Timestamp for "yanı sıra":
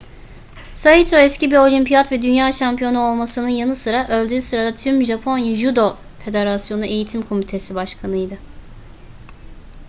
3.47-4.07